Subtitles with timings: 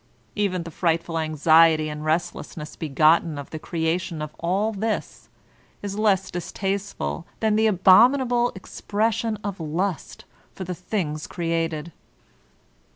[0.35, 5.29] Even the frightful anxiety and restlessness begotten of the creation of all this,
[5.83, 10.25] is less distasteful than the abominable expression of lust
[10.55, 11.91] for the things created.